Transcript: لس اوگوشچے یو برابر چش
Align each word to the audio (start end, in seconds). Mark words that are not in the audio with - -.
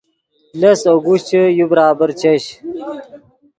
لس 0.59 0.81
اوگوشچے 0.91 1.41
یو 1.57 1.65
برابر 1.71 2.09
چش 2.19 2.43